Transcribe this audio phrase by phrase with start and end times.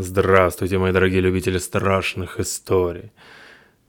[0.00, 3.10] Здравствуйте, мои дорогие любители страшных историй.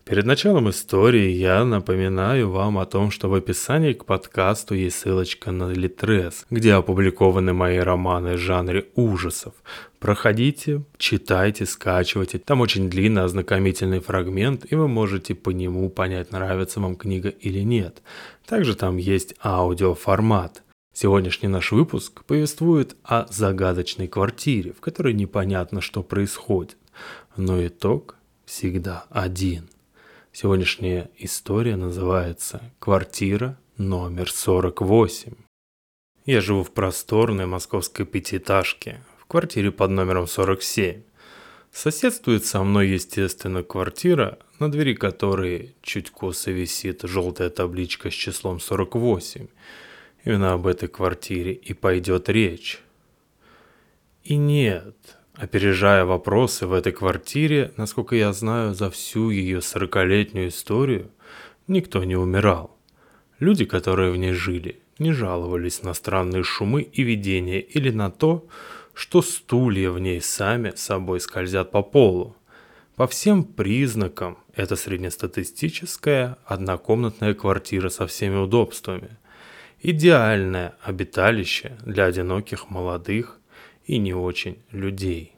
[0.05, 5.51] Перед началом истории я напоминаю вам о том, что в описании к подкасту есть ссылочка
[5.51, 9.53] на Литрес, где опубликованы мои романы в жанре ужасов.
[9.99, 12.39] Проходите, читайте, скачивайте.
[12.39, 17.59] Там очень длинный ознакомительный фрагмент, и вы можете по нему понять, нравится вам книга или
[17.59, 18.01] нет.
[18.47, 20.63] Также там есть аудиоформат–
[21.01, 26.75] Сегодняшний наш выпуск повествует о загадочной квартире, в которой непонятно, что происходит,
[27.37, 29.69] но итог всегда один.
[30.33, 35.37] Сегодняшняя история называется «Квартира номер 48».
[36.25, 41.03] Я живу в просторной московской пятиэтажке, в квартире под номером 47.
[41.71, 48.59] Соседствует со мной, естественно, квартира, на двери которой чуть косо висит желтая табличка с числом
[48.59, 49.47] 48–
[50.25, 52.79] Именно об этой квартире и пойдет речь.
[54.23, 61.09] И нет, опережая вопросы в этой квартире, насколько я знаю, за всю ее сорокалетнюю историю
[61.67, 62.75] никто не умирал.
[63.39, 68.45] Люди, которые в ней жили, не жаловались на странные шумы и видения или на то,
[68.93, 72.35] что стулья в ней сами собой скользят по полу.
[72.97, 79.17] По всем признакам это среднестатистическая однокомнатная квартира со всеми удобствами–
[79.81, 83.39] идеальное обиталище для одиноких молодых
[83.85, 85.33] и не очень людей.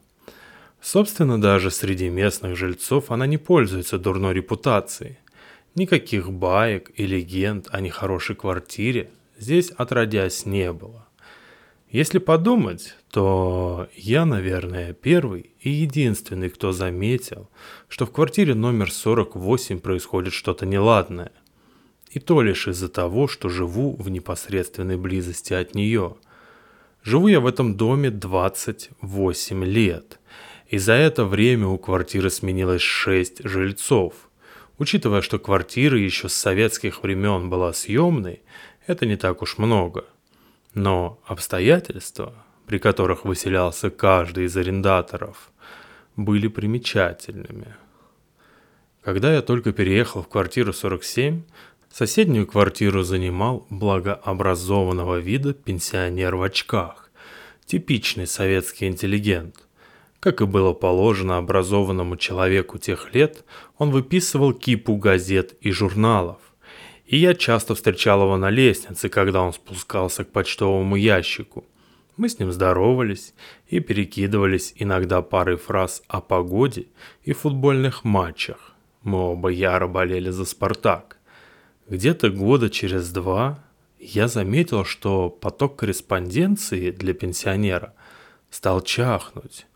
[0.80, 5.18] Собственно, даже среди местных жильцов она не пользуется дурной репутацией.
[5.74, 9.10] Никаких баек и легенд о нехорошей квартире
[9.42, 11.06] здесь отродясь не было.
[11.90, 17.50] Если подумать, то я, наверное, первый и единственный, кто заметил,
[17.88, 21.32] что в квартире номер 48 происходит что-то неладное.
[22.12, 26.16] И то лишь из-за того, что живу в непосредственной близости от нее.
[27.02, 30.18] Живу я в этом доме 28 лет.
[30.68, 34.12] И за это время у квартиры сменилось 6 жильцов.
[34.78, 38.42] Учитывая, что квартира еще с советских времен была съемной,
[38.86, 40.04] это не так уж много.
[40.74, 42.34] Но обстоятельства,
[42.66, 45.50] при которых выселялся каждый из арендаторов,
[46.16, 47.74] были примечательными.
[49.02, 51.42] Когда я только переехал в квартиру 47,
[51.92, 57.10] Соседнюю квартиру занимал благообразованного вида пенсионер в очках,
[57.66, 59.56] типичный советский интеллигент.
[60.18, 63.44] Как и было положено образованному человеку тех лет,
[63.76, 66.38] он выписывал кипу газет и журналов.
[67.04, 71.66] И я часто встречал его на лестнице, когда он спускался к почтовому ящику.
[72.16, 73.34] Мы с ним здоровались
[73.68, 76.86] и перекидывались иногда парой фраз о погоде
[77.24, 78.72] и футбольных матчах.
[79.02, 81.18] Мы оба яро болели за «Спартак».
[81.88, 83.62] Где-то года через два
[83.98, 87.94] я заметил, что поток корреспонденции для пенсионера
[88.50, 89.66] стал чахнуть.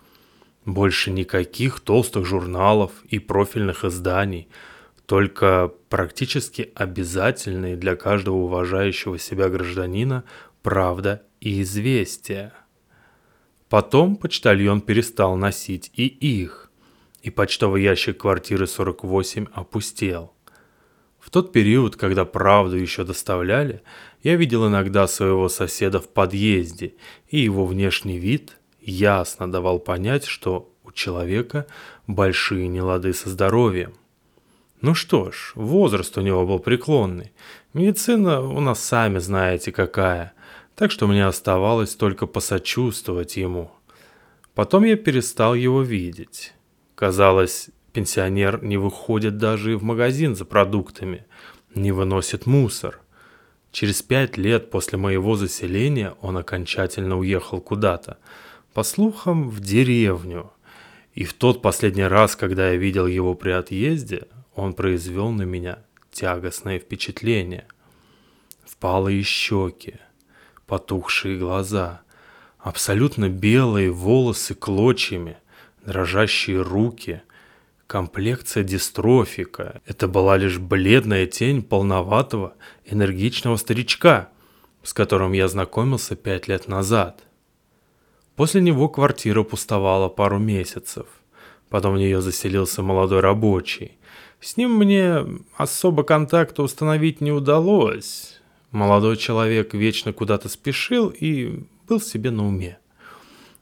[0.64, 4.48] Больше никаких толстых журналов и профильных изданий,
[5.06, 10.24] только практически обязательные для каждого уважающего себя гражданина
[10.62, 12.52] правда и известия.
[13.68, 16.70] Потом почтальон перестал носить и их,
[17.22, 20.35] и почтовый ящик квартиры 48 опустел.
[21.26, 23.82] В тот период, когда правду еще доставляли,
[24.22, 26.94] я видел иногда своего соседа в подъезде,
[27.28, 31.66] и его внешний вид ясно давал понять, что у человека
[32.06, 33.94] большие нелады со здоровьем.
[34.80, 37.32] Ну что ж, возраст у него был преклонный.
[37.74, 40.32] Медицина у нас сами знаете какая,
[40.76, 43.72] так что мне оставалось только посочувствовать ему.
[44.54, 46.52] Потом я перестал его видеть.
[46.94, 51.24] Казалось, Пенсионер не выходит даже в магазин за продуктами,
[51.74, 53.00] не выносит мусор.
[53.72, 58.18] Через пять лет после моего заселения он окончательно уехал куда-то.
[58.74, 60.52] По слухам, в деревню.
[61.14, 65.78] И в тот последний раз, когда я видел его при отъезде, он произвел на меня
[66.12, 67.66] тягостное впечатление.
[68.66, 69.94] Впалые щеки,
[70.66, 72.02] потухшие глаза,
[72.58, 75.38] абсолютно белые волосы клочьями,
[75.82, 77.22] дрожащие руки—
[77.86, 82.54] Комплекция дистрофика– это была лишь бледная тень полноватого,
[82.84, 84.30] энергичного старичка,
[84.82, 87.22] с которым я знакомился пять лет назад.
[88.34, 91.06] После него квартира пустовала пару месяцев.
[91.68, 93.92] Потом в нее заселился молодой рабочий.
[94.40, 95.24] С ним мне
[95.56, 98.40] особо контакта установить не удалось.
[98.72, 102.78] Молодой человек вечно куда-то спешил и был себе на уме.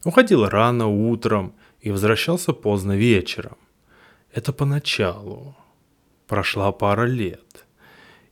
[0.03, 3.59] Уходил рано утром и возвращался поздно вечером.
[4.35, 5.55] Это поначалу.
[6.27, 7.65] Прошла пара лет.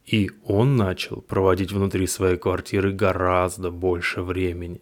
[0.04, 4.81] И он начал проводить внутри своей квартиры гораздо больше времени.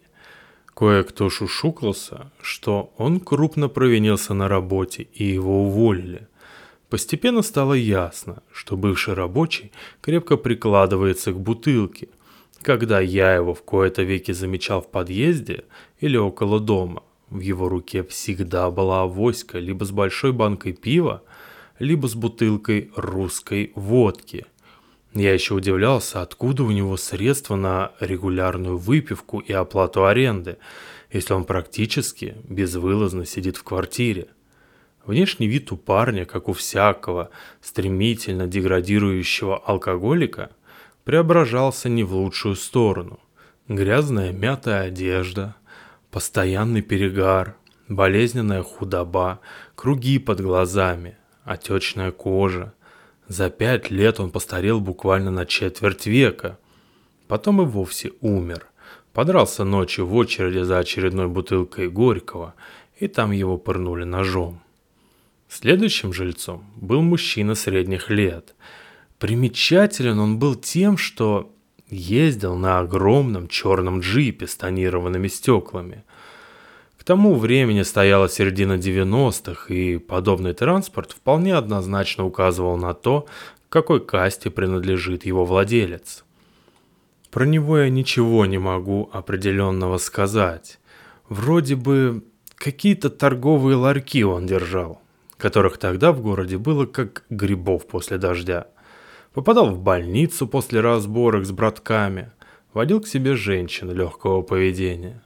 [0.73, 6.27] Кое-кто шушукался, что он крупно провинился на работе и его уволили.
[6.89, 9.71] Постепенно стало ясно, что бывший рабочий
[10.01, 12.07] крепко прикладывается к бутылке.
[12.63, 15.65] Когда я его в кои-то веки замечал в подъезде
[15.99, 21.23] или около дома, в его руке всегда была авоська либо с большой банкой пива,
[21.79, 24.45] либо с бутылкой русской водки.
[25.13, 30.57] Я еще удивлялся, откуда у него средства на регулярную выпивку и оплату аренды,
[31.11, 34.27] если он практически безвылазно сидит в квартире.
[35.05, 37.29] Внешний вид у парня, как у всякого
[37.61, 40.51] стремительно деградирующего алкоголика,
[41.05, 43.19] преображался не в лучшую сторону.
[43.67, 45.55] Грязная мятая одежда,
[46.11, 47.55] постоянный перегар,
[47.87, 49.39] болезненная худоба,
[49.75, 52.73] круги под глазами, отечная кожа.
[53.27, 56.59] За пять лет он постарел буквально на четверть века.
[57.27, 58.67] Потом и вовсе умер.
[59.13, 62.53] Подрался ночью в очереди за очередной бутылкой Горького,
[62.99, 64.61] и там его пырнули ножом.
[65.49, 68.55] Следующим жильцом был мужчина средних лет.
[69.19, 71.53] Примечателен он был тем, что
[71.91, 76.03] ездил на огромном черном джипе с тонированными стеклами.
[76.97, 83.27] К тому времени стояла середина 90-х, и подобный транспорт вполне однозначно указывал на то,
[83.69, 86.23] какой касте принадлежит его владелец.
[87.29, 90.79] Про него я ничего не могу определенного сказать.
[91.29, 92.23] Вроде бы
[92.55, 95.01] какие-то торговые ларьки он держал
[95.41, 98.67] которых тогда в городе было как грибов после дождя.
[99.33, 102.31] Попадал в больницу после разборок с братками,
[102.73, 105.23] водил к себе женщин легкого поведения.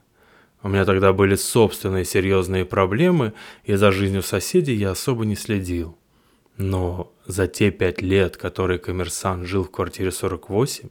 [0.62, 3.32] У меня тогда были собственные серьезные проблемы,
[3.64, 5.98] и за жизнью соседей я особо не следил.
[6.56, 10.88] Но за те пять лет, которые коммерсант жил в квартире 48,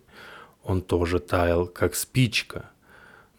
[0.64, 2.70] он тоже таял, как спичка.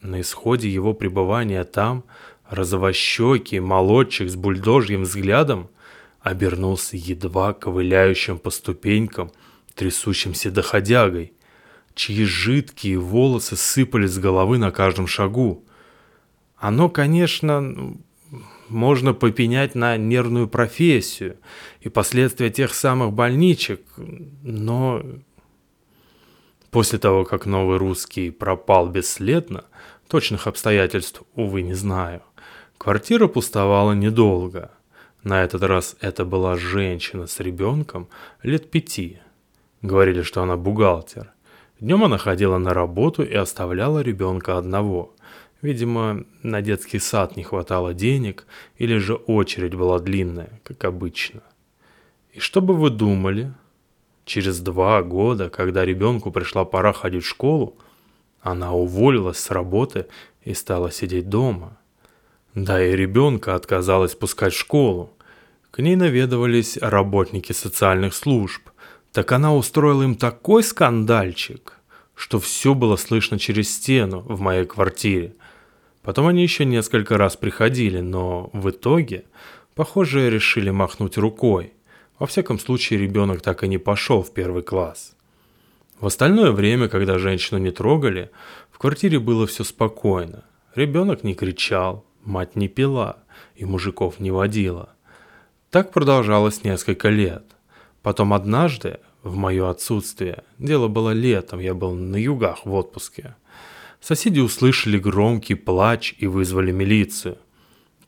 [0.01, 2.05] На исходе его пребывания там
[2.49, 5.69] розовощекий молодчик с бульдожьим взглядом
[6.21, 9.31] обернулся едва ковыляющим по ступенькам
[9.77, 11.33] трясущимся доходягой,
[11.95, 15.65] чьи жидкие волосы сыпались с головы на каждом шагу.
[16.57, 17.95] Оно, конечно,
[18.69, 21.37] можно попенять на нервную профессию
[21.81, 23.83] и последствия тех самых больничек,
[24.43, 25.03] но
[26.71, 29.65] после того, как новый русский пропал бесследно,
[30.09, 32.23] точных обстоятельств, увы, не знаю,
[32.79, 34.73] квартира пустовала недолго–
[35.27, 38.09] на этот раз это была женщина с ребенком
[38.45, 39.19] лет пяти.
[39.83, 41.33] Говорили, что она бухгалтер.
[41.81, 45.15] Днем она ходила на работу и оставляла ребенка одного.
[45.63, 48.47] Видимо, на детский сад не хватало денег,
[48.79, 51.43] или же очередь была длинная, как обычно.
[52.33, 53.53] И что бы вы думали?
[54.25, 57.77] Через два года, когда ребенку пришла пора ходить в школу,
[58.41, 60.07] она уволилась с работы
[60.45, 61.79] и стала сидеть дома.
[62.55, 65.11] Да и ребенка отказалась пускать в школу.
[65.71, 68.63] К ней наведывались работники социальных служб.
[69.13, 71.79] Так она устроила им такой скандальчик,
[72.15, 75.35] что все было слышно через стену в моей квартире.
[76.03, 79.25] Потом они еще несколько раз приходили, но в итоге,
[79.75, 81.73] похоже, решили махнуть рукой.
[82.19, 85.17] Во всяком случае, ребенок так и не пошел в первый класс.
[85.99, 88.31] В остальное время, когда женщину не трогали,
[88.71, 90.45] в квартире было все спокойно.
[90.75, 93.17] Ребенок не кричал, мать не пила
[93.55, 94.91] и мужиков не водила.
[95.71, 97.45] Так продолжалось несколько лет.
[98.07, 103.35] Потом однажды, в мое отсутствие, дело было летом, я был на югах в отпуске,
[104.01, 107.37] соседи услышали громкий плач и вызвали милицию.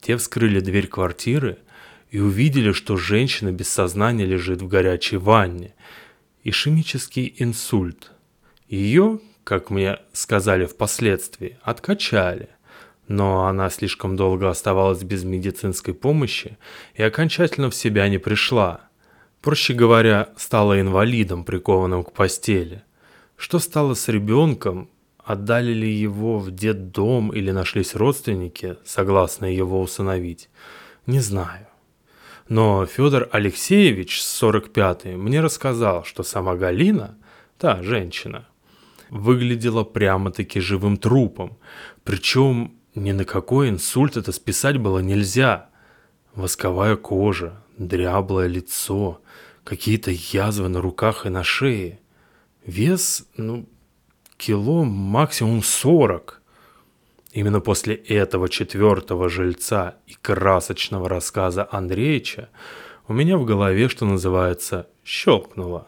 [0.00, 1.58] Те вскрыли дверь квартиры
[2.12, 5.74] и увидели, что женщина без сознания лежит в горячей ванне.
[6.44, 8.12] Ишемический инсульт.
[8.68, 12.50] Ее, как мне сказали впоследствии, откачали
[13.08, 16.58] но она слишком долго оставалась без медицинской помощи
[16.94, 18.87] и окончательно в себя не пришла.
[19.48, 22.82] Проще говоря, стала инвалидом, прикованным к постели.
[23.34, 24.90] Что стало с ребенком?
[25.16, 30.50] Отдали ли его в детдом или нашлись родственники, согласные его усыновить?
[31.06, 31.66] Не знаю.
[32.50, 37.16] Но Федор Алексеевич с 45-й мне рассказал, что сама Галина,
[37.56, 38.46] та женщина,
[39.08, 41.56] выглядела прямо-таки живым трупом.
[42.04, 45.70] Причем ни на какой инсульт это списать было нельзя.
[46.34, 49.22] Восковая кожа, дряблое лицо,
[49.68, 52.00] какие-то язвы на руках и на шее.
[52.64, 53.68] Вес, ну,
[54.38, 56.40] кило максимум сорок.
[57.34, 62.48] Именно после этого четвертого жильца и красочного рассказа Андреевича
[63.08, 65.86] у меня в голове, что называется, щелкнуло.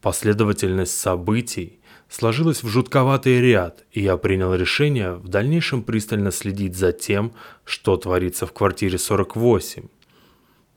[0.00, 6.92] Последовательность событий сложилась в жутковатый ряд, и я принял решение в дальнейшем пристально следить за
[6.92, 7.32] тем,
[7.64, 9.88] что творится в квартире 48.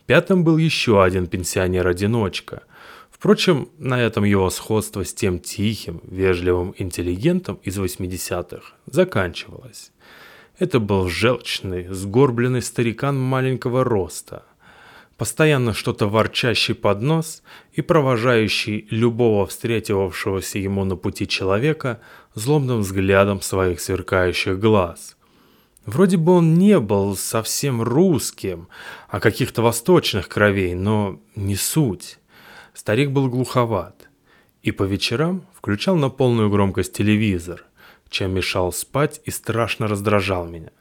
[0.06, 2.64] Пятым был еще один пенсионер-одиночка.
[3.10, 9.92] Впрочем, на этом его сходство с тем тихим, вежливым интеллигентом из 80-х заканчивалось.
[10.60, 14.44] Это был желчный, сгорбленный старикан маленького роста–
[15.18, 22.02] постоянно что-то ворчащий под нос и провожающий любого встретившегося ему на пути человека
[22.34, 25.16] злобным взглядом своих сверкающих глаз.
[25.86, 28.70] Вроде бы он не был совсем русским,
[29.10, 32.20] а каких-то восточных кровей, но не суть.
[32.74, 34.10] Старик был глуховат
[34.62, 37.66] и по вечерам включал на полную громкость телевизор,
[38.10, 40.72] чем мешал спать и страшно раздражал меня.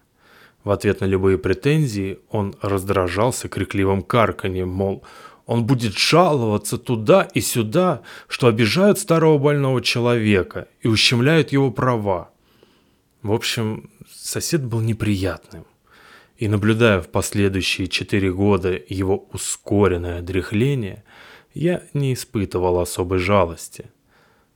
[0.62, 5.02] В ответ на любые претензии он раздражался крикливым карканьем, мол,
[5.47, 12.30] он будет жаловаться туда и сюда, что обижают старого больного человека и ущемляют его права.
[13.23, 13.90] В общем,
[14.28, 15.64] сосед был неприятным.
[16.36, 21.04] И наблюдая в последующие четыре года его ускоренное дряхление,
[21.54, 23.86] я не испытывал особой жалости.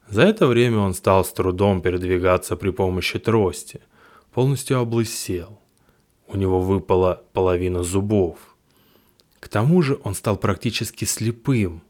[0.09, 3.81] За это время он стал с трудом передвигаться при помощи трости,
[4.31, 5.61] полностью облысел–
[6.27, 8.37] у него выпала половина зубов.
[9.39, 11.83] К тому же он стал практически слепым.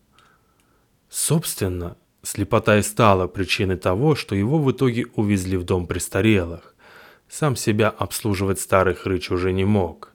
[1.09, 6.75] Собственно, слепота и стала причиной того, что его в итоге увезли в дом престарелых.
[7.29, 10.13] Сам себя обслуживать старый хрыч уже не мог.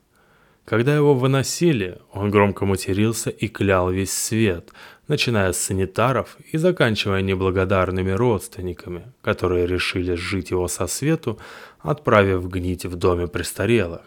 [0.65, 4.71] Когда его выносили, он громко матерился и клял весь свет,
[5.09, 11.39] начиная с санитаров и заканчивая неблагодарными родственниками, которые решили сжить его со свету,
[11.81, 14.03] отправив гнить в доме престарелых.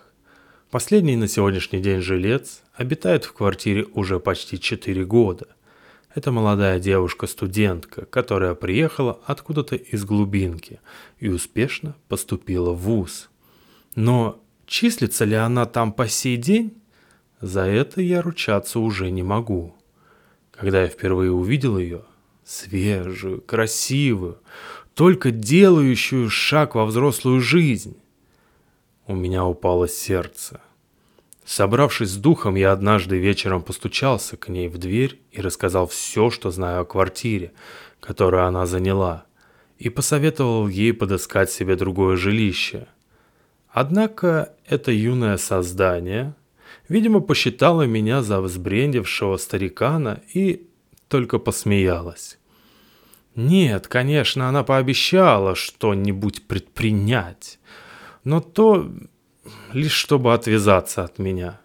[0.72, 5.48] Последний на сегодняшний день жилец обитает в квартире уже почти 4 года.
[6.16, 10.80] Это молодая девушка-студентка, которая приехала откуда-то из глубинки
[11.20, 13.30] и успешно поступила в ВУЗ.
[13.96, 16.82] Но числится ли она там по сей день?
[17.42, 19.76] За это я ручаться уже не могу.
[20.52, 22.04] Когда я впервые увидел ее,
[22.46, 24.40] свежую, красивую,
[24.94, 27.98] только делающую шаг во взрослую жизнь,
[29.06, 30.62] у меня упало сердце.
[31.46, 36.50] Собравшись с духом, я однажды вечером постучался к ней в дверь и рассказал все, что
[36.50, 37.54] знаю о квартире,
[38.00, 39.26] которую она заняла,
[39.78, 42.88] и посоветовал ей подыскать себе другое жилище.
[43.70, 46.34] Однако это юное создание,
[46.90, 50.68] видимо, посчитало меня за взбрендившего старикана и
[51.10, 52.40] только посмеялась.
[53.36, 57.60] Нет, конечно, она пообещала что-нибудь предпринять,
[58.24, 58.90] но то
[59.74, 61.60] лишь чтобы отвязаться от меня.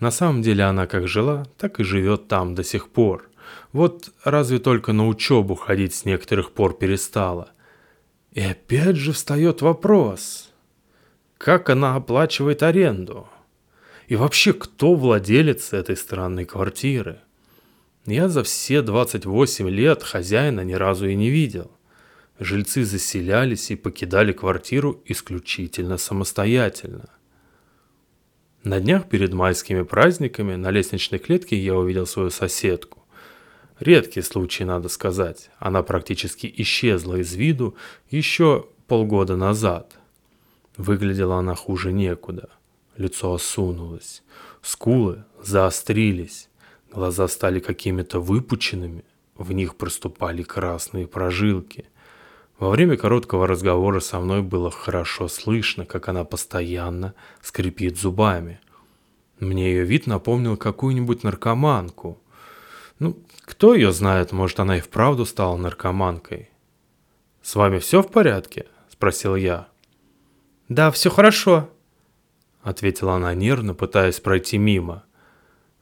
[0.00, 3.28] На самом деле она как жила, так и живет там до сих пор.
[3.72, 7.50] Вот разве только на учебу ходить с некоторых пор перестала.
[8.32, 10.52] И опять же встает вопрос,
[11.38, 13.28] как она оплачивает аренду?
[14.06, 17.18] И вообще, кто владелец этой странной квартиры?
[18.06, 21.70] Я за все 28 лет хозяина ни разу и не видел.
[22.42, 27.08] Жильцы заселялись и покидали квартиру исключительно самостоятельно–
[28.64, 33.04] на днях перед майскими праздниками на лестничной клетке я увидел свою соседку.
[33.80, 35.50] Редкий случай, надо сказать.
[35.58, 37.74] Она практически исчезла из виду
[38.08, 39.98] еще полгода назад.
[40.76, 42.50] Выглядела она хуже некуда.
[42.96, 44.22] Лицо осунулось,
[44.60, 46.48] скулы заострились,
[46.92, 51.86] глаза стали какими-то выпученными, в них проступали красные прожилки.
[52.62, 58.60] Во время короткого разговора со мной было хорошо слышно, как она постоянно скрипит зубами.
[59.40, 62.22] Мне ее вид напомнил какую-нибудь наркоманку.
[63.00, 66.50] Ну, кто ее знает, может, она и вправду стала наркоманкой.
[67.42, 69.66] «С вами все в порядке?»– спросил я.
[70.68, 71.68] «Да, все хорошо»,–
[72.62, 75.02] ответила она нервно, пытаясь пройти мимо.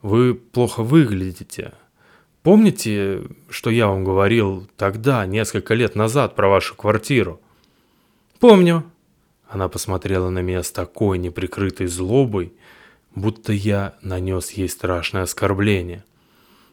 [0.01, 1.75] «Вы плохо выглядите»,
[2.43, 7.41] Помните, что я вам говорил тогда, несколько лет назад, про вашу квартиру?
[8.39, 8.85] Помню.
[9.47, 12.55] Она посмотрела на меня с такой неприкрытой злобой,
[13.15, 16.05] будто я нанес ей страшное оскорбление.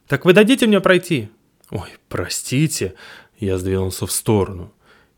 [0.08, 1.30] Так вы дадите мне пройти?
[1.70, 2.94] Ой, простите,
[3.40, 4.72] я сдвинулся в сторону.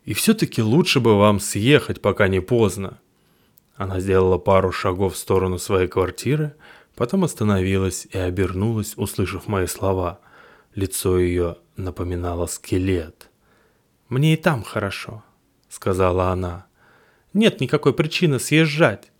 [0.05, 2.97] И все-таки лучше бы вам съехать, пока не поздно.
[3.75, 6.55] Она сделала пару шагов в сторону своей квартиры,
[6.95, 10.19] потом остановилась и обернулась, услышав мои слова–
[10.75, 13.29] Лицо ее напоминало скелет.
[14.07, 15.23] «Мне и там хорошо»,—
[15.69, 16.65] сказала она.
[17.33, 19.11] «Нет никакой причины съезжать.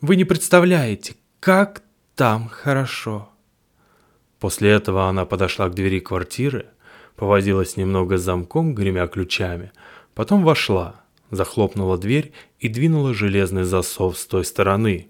[0.00, 1.82] Вы не представляете, как
[2.14, 3.28] там хорошо».
[4.38, 6.66] После этого она подошла к двери квартиры,
[7.16, 9.72] повозилась немного с замком, гремя ключами,
[10.14, 15.08] Потом вошла, захлопнула дверь и двинула железный засов с той стороны.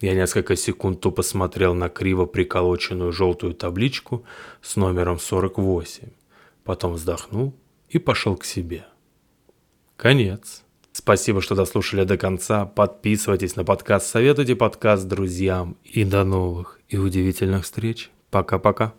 [0.00, 4.24] Я несколько секунд тупо смотрел на криво приколоченную желтую табличку
[4.62, 6.10] с номером 48.
[6.62, 7.54] Потом вздохнул
[7.88, 8.86] и пошел к себе.
[9.96, 10.62] Конец.
[10.92, 12.64] Спасибо, что дослушали до конца.
[12.64, 15.76] Подписывайтесь на подкаст, советуйте подкаст друзьям.
[15.82, 18.10] И до новых и удивительных встреч.
[18.30, 18.94] Пока-пока.